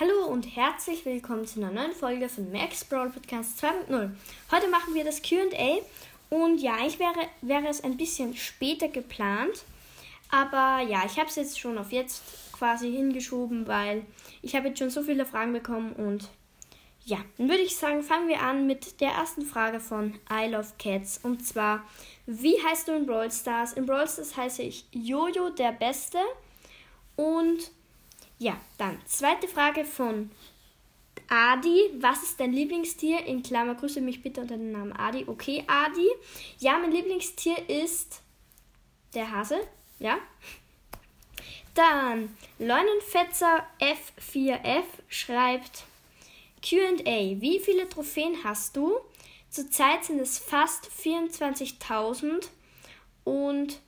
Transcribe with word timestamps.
Hallo 0.00 0.26
und 0.28 0.44
herzlich 0.54 1.04
willkommen 1.04 1.44
zu 1.44 1.58
einer 1.58 1.72
neuen 1.72 1.92
Folge 1.92 2.28
von 2.28 2.52
Max 2.52 2.84
Brawl 2.84 3.10
Podcast 3.10 3.60
2.0. 3.64 4.10
Heute 4.52 4.68
machen 4.68 4.94
wir 4.94 5.02
das 5.02 5.20
QA 5.22 5.78
und 6.30 6.58
ja, 6.60 6.76
ich 6.86 7.00
wäre, 7.00 7.26
wäre 7.42 7.66
es 7.66 7.82
ein 7.82 7.96
bisschen 7.96 8.36
später 8.36 8.86
geplant, 8.86 9.64
aber 10.30 10.88
ja, 10.88 11.02
ich 11.04 11.18
habe 11.18 11.28
es 11.28 11.34
jetzt 11.34 11.58
schon 11.58 11.76
auf 11.78 11.90
jetzt 11.90 12.22
quasi 12.52 12.92
hingeschoben, 12.92 13.66
weil 13.66 14.06
ich 14.40 14.54
habe 14.54 14.68
jetzt 14.68 14.78
schon 14.78 14.90
so 14.90 15.02
viele 15.02 15.26
Fragen 15.26 15.52
bekommen 15.52 15.94
und 15.94 16.28
ja, 17.04 17.18
dann 17.36 17.48
würde 17.48 17.62
ich 17.62 17.74
sagen, 17.74 18.04
fangen 18.04 18.28
wir 18.28 18.40
an 18.40 18.68
mit 18.68 19.00
der 19.00 19.10
ersten 19.10 19.42
Frage 19.42 19.80
von 19.80 20.14
I 20.30 20.46
Love 20.46 20.74
Cats 20.78 21.18
und 21.24 21.44
zwar, 21.44 21.84
wie 22.24 22.54
heißt 22.62 22.86
du 22.86 22.92
in 22.92 23.04
Brawl 23.04 23.32
Stars? 23.32 23.72
In 23.72 23.84
Brawl 23.84 24.06
Stars 24.06 24.36
heiße 24.36 24.62
ich 24.62 24.86
Jojo 24.92 25.50
der 25.50 25.72
Beste 25.72 26.18
und 27.16 27.72
ja, 28.38 28.56
dann 28.76 29.00
zweite 29.06 29.48
Frage 29.48 29.84
von 29.84 30.30
Adi. 31.28 31.90
Was 32.00 32.22
ist 32.22 32.40
dein 32.40 32.52
Lieblingstier? 32.52 33.24
In 33.26 33.42
Klammer, 33.42 33.74
grüße 33.74 34.00
mich 34.00 34.22
bitte 34.22 34.40
unter 34.40 34.56
dem 34.56 34.72
Namen 34.72 34.92
Adi. 34.92 35.24
Okay, 35.26 35.64
Adi. 35.66 36.08
Ja, 36.58 36.78
mein 36.78 36.92
Lieblingstier 36.92 37.68
ist 37.68 38.22
der 39.14 39.30
Hase. 39.30 39.60
Ja. 39.98 40.18
Dann 41.74 42.36
Leunenfetzer 42.58 43.64
F4F 43.80 44.84
schreibt 45.08 45.84
QA. 46.62 47.40
Wie 47.40 47.60
viele 47.60 47.88
Trophäen 47.88 48.42
hast 48.42 48.76
du? 48.76 48.98
Zurzeit 49.50 50.04
sind 50.04 50.20
es 50.20 50.38
fast 50.38 50.90
24.000 50.90 52.48
und 53.24 53.80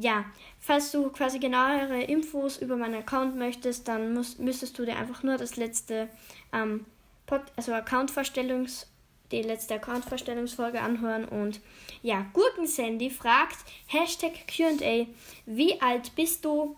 ja, 0.00 0.24
falls 0.58 0.90
du 0.92 1.10
quasi 1.10 1.38
genauere 1.38 2.02
Infos 2.02 2.56
über 2.56 2.76
meinen 2.76 2.96
Account 2.96 3.36
möchtest, 3.36 3.86
dann 3.86 4.14
musst, 4.14 4.40
müsstest 4.40 4.78
du 4.78 4.86
dir 4.86 4.96
einfach 4.96 5.22
nur 5.22 5.36
das 5.36 5.56
letzte 5.56 6.08
ähm, 6.52 6.86
Pod, 7.26 7.42
also 7.56 7.74
Account-Vorstellungs, 7.74 8.86
die 9.30 9.42
letzte 9.42 9.74
Account-Vorstellungsfolge 9.74 10.80
anhören. 10.80 11.26
Und 11.26 11.60
ja, 12.02 12.26
Gurken-Sandy 12.32 13.10
fragt, 13.10 13.58
Hashtag 13.86 14.46
QA, 14.48 15.06
wie 15.44 15.80
alt 15.82 16.14
bist 16.16 16.44
du? 16.46 16.76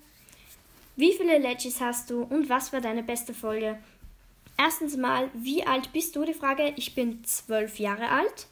Wie 0.96 1.12
viele 1.12 1.38
Legis 1.38 1.80
hast 1.80 2.10
du 2.10 2.22
und 2.22 2.48
was 2.48 2.72
war 2.72 2.80
deine 2.80 3.04
beste 3.04 3.32
Folge? 3.32 3.78
Erstens 4.58 4.96
mal, 4.96 5.30
wie 5.32 5.64
alt 5.64 5.92
bist 5.92 6.16
du? 6.16 6.24
Die 6.24 6.34
Frage, 6.34 6.74
ich 6.76 6.94
bin 6.94 7.24
zwölf 7.24 7.78
Jahre 7.78 8.08
alt. 8.08 8.46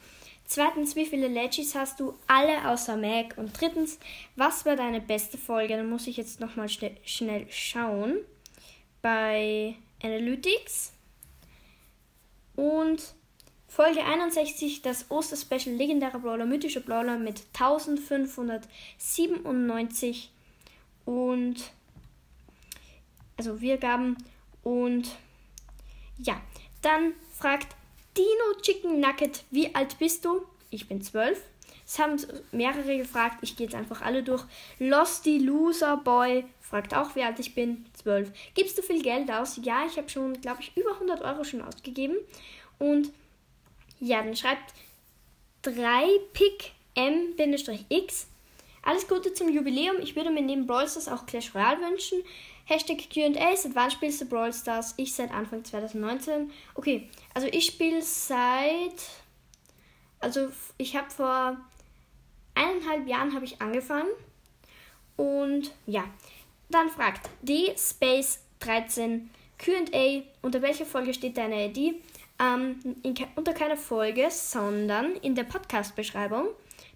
Zweitens, 0.52 0.96
wie 0.96 1.06
viele 1.06 1.28
Legis 1.28 1.76
hast 1.76 2.00
du? 2.00 2.12
Alle 2.26 2.68
außer 2.68 2.96
Mac. 2.96 3.38
Und 3.38 3.60
drittens, 3.60 4.00
was 4.34 4.66
war 4.66 4.74
deine 4.74 5.00
beste 5.00 5.38
Folge? 5.38 5.76
Da 5.76 5.84
muss 5.84 6.08
ich 6.08 6.16
jetzt 6.16 6.40
nochmal 6.40 6.68
schnell, 6.68 6.96
schnell 7.04 7.46
schauen. 7.50 8.16
Bei 9.00 9.76
Analytics. 10.02 10.92
Und 12.56 13.14
Folge 13.68 14.04
61, 14.04 14.82
das 14.82 15.08
Osterspecial 15.08 15.76
legendärer 15.76 16.18
Brawler, 16.18 16.46
mythischer 16.46 16.80
Brawler 16.80 17.16
mit 17.16 17.44
1597 17.52 20.32
und 21.04 21.70
also 23.36 23.60
Wiedergaben 23.60 24.16
und 24.64 25.14
ja, 26.18 26.40
dann 26.82 27.12
fragt 27.38 27.76
Dino 28.20 28.60
Chicken 28.60 29.00
Nugget, 29.00 29.44
wie 29.50 29.74
alt 29.74 29.98
bist 29.98 30.26
du? 30.26 30.42
Ich 30.68 30.86
bin 30.86 31.00
zwölf. 31.00 31.40
Es 31.86 31.98
haben 31.98 32.20
mehrere 32.52 32.98
gefragt, 32.98 33.38
ich 33.40 33.56
gehe 33.56 33.66
jetzt 33.66 33.74
einfach 33.74 34.02
alle 34.02 34.22
durch. 34.22 34.44
Losty 34.78 35.38
Loser 35.38 35.96
Boy 35.96 36.44
fragt 36.60 36.94
auch, 36.94 37.16
wie 37.16 37.22
alt 37.22 37.38
ich 37.38 37.54
bin. 37.54 37.86
Zwölf. 37.94 38.30
Gibst 38.52 38.76
du 38.76 38.82
viel 38.82 39.02
Geld 39.02 39.30
aus? 39.30 39.58
Ja, 39.62 39.86
ich 39.86 39.96
habe 39.96 40.10
schon, 40.10 40.38
glaube 40.38 40.60
ich, 40.60 40.76
über 40.76 40.92
100 40.92 41.22
Euro 41.22 41.44
schon 41.44 41.62
ausgegeben. 41.62 42.18
Und 42.78 43.10
ja, 44.00 44.22
dann 44.22 44.36
schreibt 44.36 44.74
3pick 45.64 46.72
M-X. 46.96 48.26
Alles 48.82 49.06
Gute 49.06 49.34
zum 49.34 49.48
Jubiläum. 49.48 49.96
Ich 50.00 50.16
würde 50.16 50.30
mir 50.30 50.42
neben 50.42 50.66
Brawl 50.66 50.88
Stars 50.88 51.08
auch 51.08 51.26
Clash 51.26 51.54
Royale 51.54 51.80
wünschen. 51.80 52.22
Hashtag 52.64 53.10
QA, 53.12 53.56
seit 53.56 53.74
wann 53.74 53.90
spielst 53.90 54.20
du 54.20 54.26
Brawl 54.26 54.52
Stars? 54.52 54.94
Ich 54.96 55.14
seit 55.14 55.32
Anfang 55.32 55.64
2019. 55.64 56.50
Okay, 56.74 57.08
also 57.34 57.48
ich 57.50 57.66
spiele 57.66 58.00
seit. 58.02 59.08
Also 60.18 60.48
ich 60.78 60.96
habe 60.96 61.10
vor 61.10 61.56
eineinhalb 62.54 63.06
Jahren 63.06 63.34
habe 63.34 63.44
ich 63.44 63.60
angefangen. 63.60 64.10
Und 65.16 65.72
ja, 65.86 66.04
dann 66.70 66.88
fragt 66.88 67.28
D 67.42 67.74
Space 67.76 68.40
13 68.60 69.30
QA, 69.58 70.22
unter 70.40 70.62
welcher 70.62 70.86
Folge 70.86 71.12
steht 71.12 71.36
deine 71.36 71.66
ID? 71.66 71.96
Ähm, 72.38 72.80
in, 73.02 73.14
unter 73.36 73.52
keiner 73.52 73.76
Folge, 73.76 74.30
sondern 74.30 75.16
in 75.16 75.34
der 75.34 75.44
Podcast-Beschreibung. 75.44 76.48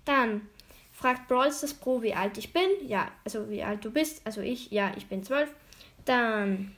Dann 0.06 0.48
fragt 1.04 1.28
Brawl 1.28 1.52
Stars 1.52 1.74
Pro, 1.74 2.00
wie 2.00 2.14
alt 2.14 2.38
ich 2.38 2.54
bin. 2.54 2.66
Ja, 2.86 3.12
also 3.26 3.50
wie 3.50 3.62
alt 3.62 3.84
du 3.84 3.90
bist. 3.90 4.22
Also 4.24 4.40
ich, 4.40 4.70
ja, 4.70 4.90
ich 4.96 5.06
bin 5.06 5.22
12. 5.22 5.50
Dann 6.06 6.74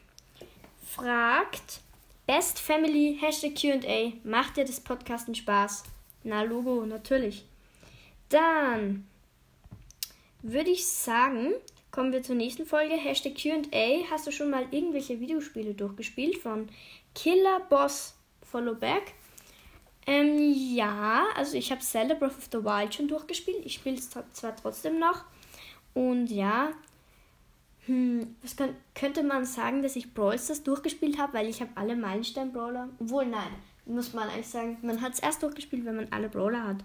fragt 0.85 1.81
Best 2.27 2.59
Family 2.59 3.17
Hashtag 3.21 3.55
QA. 3.55 4.15
Macht 4.25 4.57
dir 4.57 4.65
das 4.65 4.81
Podcasten 4.81 5.37
Spaß? 5.37 5.85
Na, 6.25 6.43
Logo, 6.43 6.85
natürlich. 6.87 7.45
Dann 8.29 9.07
würde 10.43 10.71
ich 10.71 10.89
sagen, 10.89 11.53
kommen 11.93 12.11
wir 12.11 12.25
zur 12.25 12.35
nächsten 12.35 12.67
Folge. 12.67 12.97
Hashtag 12.97 13.37
QA. 13.37 14.11
Hast 14.11 14.27
du 14.27 14.33
schon 14.33 14.51
mal 14.51 14.67
irgendwelche 14.73 15.21
Videospiele 15.21 15.75
durchgespielt 15.75 16.39
von 16.39 16.69
Killer 17.15 17.61
Boss 17.71 18.17
Followback? 18.43 19.15
Ja, 20.77 21.27
also 21.35 21.57
ich 21.57 21.71
habe 21.71 21.81
Zelda 21.81 22.15
Breath 22.15 22.37
of 22.37 22.49
the 22.53 22.65
Wild 22.65 22.95
schon 22.95 23.09
durchgespielt. 23.09 23.65
Ich 23.65 23.75
spiele 23.75 23.97
es 23.97 24.11
zwar 24.11 24.57
trotzdem 24.57 24.99
noch. 24.99 25.25
Und 25.95 26.27
ja, 26.29 26.73
hm, 27.87 28.37
was 28.43 28.57
kann, 28.57 28.77
könnte 28.95 29.23
man 29.23 29.45
sagen, 29.47 29.83
dass 29.83 29.97
ich 29.97 30.13
Brawl 30.13 30.39
Stars 30.39 30.63
durchgespielt 30.63 31.19
habe, 31.19 31.35
weil 31.35 31.49
ich 31.49 31.61
habe 31.61 31.71
alle 31.77 31.97
Meilenstein-Brawler. 31.97 32.91
Obwohl, 33.01 33.27
nein, 33.27 33.55
muss 33.87 34.13
man 34.13 34.29
eigentlich 34.29 34.49
sagen, 34.49 34.77
man 34.83 35.01
hat 35.01 35.15
es 35.15 35.21
erst 35.21 35.43
durchgespielt, 35.43 35.85
wenn 35.85 35.97
man 35.97 36.13
alle 36.13 36.29
Brawler 36.29 36.65
hat. 36.65 36.85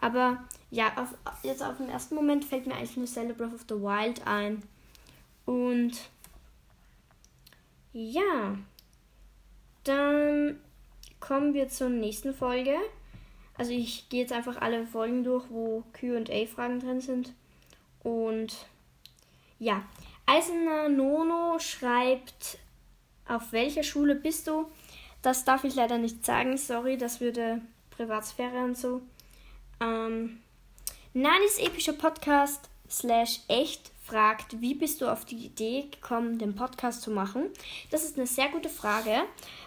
Aber 0.00 0.44
ja, 0.70 0.92
auf, 0.96 1.14
jetzt 1.42 1.62
auf 1.62 1.78
den 1.78 1.88
ersten 1.88 2.14
Moment 2.16 2.44
fällt 2.44 2.66
mir 2.66 2.74
eigentlich 2.74 2.96
nur 2.96 3.06
Zelda 3.06 3.32
Breath 3.32 3.54
of 3.54 3.64
the 3.68 3.76
Wild 3.76 4.26
ein. 4.26 4.62
Und 5.46 5.92
ja, 7.92 8.56
dann 9.84 10.60
kommen 11.20 11.54
wir 11.54 11.68
zur 11.68 11.88
nächsten 11.88 12.34
Folge. 12.34 12.76
Also 13.56 13.72
ich 13.72 14.08
gehe 14.08 14.20
jetzt 14.20 14.32
einfach 14.32 14.60
alle 14.60 14.86
Folgen 14.86 15.24
durch, 15.24 15.44
wo 15.50 15.84
QA-Fragen 15.92 16.80
drin 16.80 17.00
sind. 17.00 17.32
Und 18.02 18.66
ja, 19.58 19.82
Eisener 20.26 20.88
Nono 20.88 21.58
schreibt, 21.58 22.58
auf 23.26 23.52
welcher 23.52 23.82
Schule 23.82 24.14
bist 24.14 24.46
du? 24.48 24.66
Das 25.20 25.44
darf 25.44 25.64
ich 25.64 25.74
leider 25.74 25.98
nicht 25.98 26.24
sagen, 26.24 26.56
sorry, 26.56 26.96
das 26.96 27.20
würde 27.20 27.60
Privatsphäre 27.90 28.64
und 28.64 28.76
so. 28.76 29.02
Ähm, 29.80 30.40
Nanis 31.14 31.58
epischer 31.58 31.92
Podcast 31.92 32.68
slash 32.90 33.40
echt 33.48 33.92
fragt, 34.04 34.60
wie 34.60 34.74
bist 34.74 35.00
du 35.00 35.10
auf 35.10 35.24
die 35.24 35.46
Idee 35.46 35.88
gekommen, 35.90 36.38
den 36.38 36.54
Podcast 36.54 37.02
zu 37.02 37.10
machen? 37.10 37.44
Das 37.90 38.04
ist 38.04 38.16
eine 38.16 38.26
sehr 38.26 38.48
gute 38.48 38.68
Frage, 38.68 39.22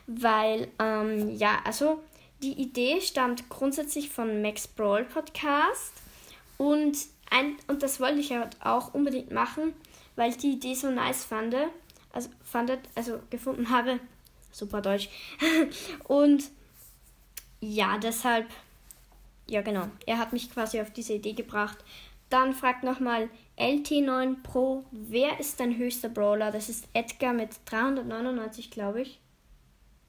weil, 0.07 0.67
ähm, 0.79 1.35
ja, 1.35 1.59
also 1.63 2.03
die 2.53 2.61
Idee 2.61 3.01
stammt 3.01 3.49
grundsätzlich 3.49 4.09
von 4.09 4.41
Max 4.41 4.67
Brawl 4.67 5.05
Podcast 5.05 5.93
und, 6.57 6.97
ein, 7.29 7.57
und 7.67 7.83
das 7.83 7.99
wollte 7.99 8.19
ich 8.19 8.31
halt 8.31 8.57
auch 8.61 8.93
unbedingt 8.93 9.31
machen 9.31 9.73
weil 10.15 10.29
ich 10.29 10.37
die 10.37 10.53
Idee 10.53 10.73
so 10.73 10.89
nice 10.89 11.25
fand. 11.25 11.55
Also, 12.11 12.29
fandet, 12.43 12.79
also 12.95 13.19
gefunden 13.29 13.69
habe. 13.69 13.99
Super 14.51 14.81
Deutsch. 14.81 15.09
Und 16.07 16.45
ja, 17.59 17.97
deshalb, 17.97 18.47
ja 19.47 19.61
genau, 19.61 19.87
er 20.05 20.17
hat 20.17 20.31
mich 20.31 20.49
quasi 20.49 20.79
auf 20.79 20.91
diese 20.91 21.13
Idee 21.13 21.33
gebracht. 21.33 21.77
Dann 22.29 22.53
fragt 22.53 22.83
nochmal 22.83 23.29
LT9 23.57 24.41
Pro, 24.43 24.85
wer 24.91 25.39
ist 25.39 25.59
dein 25.59 25.77
höchster 25.77 26.09
Brawler? 26.09 26.51
Das 26.51 26.69
ist 26.69 26.87
Edgar 26.93 27.33
mit 27.33 27.49
399, 27.65 28.71
glaube 28.71 29.01
ich. 29.01 29.19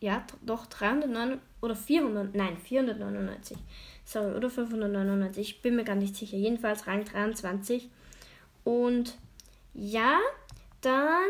Ja, 0.01 0.25
doch, 0.43 0.67
309 0.67 1.41
oder 1.61 1.75
400, 1.75 2.35
nein, 2.35 2.57
499. 2.59 3.57
Sorry, 4.05 4.35
oder 4.35 4.51
599, 4.51 5.51
ich 5.51 5.63
bin 5.63 5.77
mir 5.77 5.85
gar 5.85 5.97
nicht 5.97 6.15
sicher. 6.17 6.37
Jedenfalls 6.37 6.87
Rang 6.87 7.05
23. 7.05 7.89
Und 8.65 9.17
ja, 9.75 10.19
dann 10.81 11.29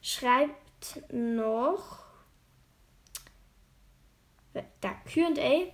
schreibt 0.00 1.02
noch 1.12 2.04
da 4.80 4.90
QA 5.04 5.72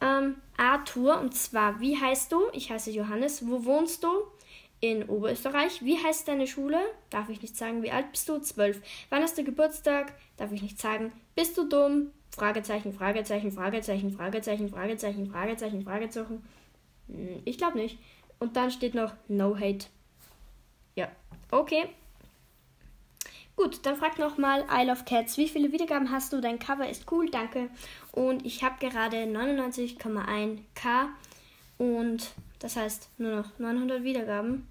ähm, 0.00 0.36
Arthur 0.56 1.20
und 1.20 1.34
zwar, 1.34 1.80
wie 1.80 1.98
heißt 2.00 2.32
du? 2.32 2.48
Ich 2.52 2.70
heiße 2.70 2.90
Johannes. 2.90 3.46
Wo 3.46 3.64
wohnst 3.64 4.04
du? 4.04 4.08
In 4.80 5.08
Oberösterreich. 5.08 5.84
Wie 5.84 6.02
heißt 6.02 6.28
deine 6.28 6.46
Schule? 6.46 6.80
Darf 7.10 7.28
ich 7.28 7.42
nicht 7.42 7.56
sagen. 7.56 7.82
Wie 7.82 7.90
alt 7.90 8.10
bist 8.10 8.28
du? 8.28 8.38
Zwölf. 8.40 8.80
Wann 9.10 9.22
hast 9.22 9.38
du 9.38 9.44
Geburtstag? 9.44 10.12
Darf 10.36 10.52
ich 10.52 10.62
nicht 10.62 10.80
sagen. 10.80 11.12
Bist 11.34 11.56
du 11.56 11.68
dumm? 11.68 12.10
Fragezeichen, 12.30 12.92
Fragezeichen, 12.92 13.50
Fragezeichen, 13.52 14.12
Fragezeichen, 14.12 14.68
Fragezeichen, 14.68 15.30
Fragezeichen, 15.30 15.82
Fragezeichen. 15.82 16.44
Hm, 17.08 17.42
ich 17.44 17.56
glaube 17.56 17.78
nicht. 17.78 17.98
Und 18.38 18.56
dann 18.56 18.70
steht 18.70 18.94
noch 18.94 19.12
No 19.28 19.56
Hate. 19.56 19.86
Ja, 20.94 21.08
okay. 21.50 21.88
Gut, 23.56 23.86
dann 23.86 23.96
frag 23.96 24.18
nochmal 24.18 24.66
I 24.70 24.84
Love 24.86 25.04
Cats. 25.04 25.38
Wie 25.38 25.48
viele 25.48 25.72
Wiedergaben 25.72 26.10
hast 26.10 26.30
du? 26.34 26.42
Dein 26.42 26.58
Cover 26.58 26.86
ist 26.86 27.10
cool, 27.10 27.30
danke. 27.30 27.70
Und 28.12 28.44
ich 28.44 28.62
habe 28.62 28.76
gerade 28.78 29.16
99,1k. 29.16 31.08
Und 31.78 32.34
das 32.66 32.74
heißt 32.74 33.10
nur 33.18 33.36
noch 33.36 33.58
900 33.60 34.02
Wiedergaben 34.02 34.66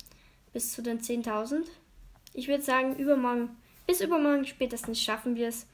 bis 0.51 0.73
zu 0.73 0.81
den 0.81 0.99
10.000. 0.99 1.63
Ich 2.33 2.49
würde 2.49 2.61
sagen, 2.61 2.97
übermorgen, 2.97 3.55
bis 3.87 4.01
übermorgen 4.01 4.45
spätestens 4.45 5.01
schaffen 5.01 5.37
wir 5.37 5.47
es. 5.47 5.65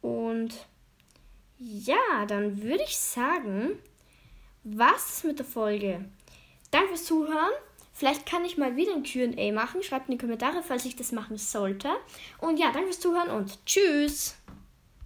Und 0.00 0.54
ja, 1.58 2.24
dann 2.26 2.62
würde 2.62 2.82
ich 2.84 2.96
sagen, 2.96 3.72
was 4.62 5.22
mit 5.22 5.38
der 5.38 5.44
Folge? 5.44 6.06
Danke 6.70 6.88
fürs 6.88 7.04
Zuhören. 7.04 7.52
Vielleicht 7.92 8.24
kann 8.24 8.46
ich 8.46 8.56
mal 8.56 8.76
wieder 8.76 8.94
ein 8.94 9.02
QA 9.02 9.52
machen. 9.52 9.82
Schreibt 9.82 10.08
in 10.08 10.12
die 10.12 10.18
Kommentare, 10.18 10.62
falls 10.62 10.86
ich 10.86 10.96
das 10.96 11.12
machen 11.12 11.36
sollte. 11.36 11.90
Und 12.38 12.58
ja, 12.58 12.72
danke 12.72 12.86
fürs 12.86 13.00
Zuhören 13.00 13.28
und 13.28 13.66
tschüss. 13.66 14.36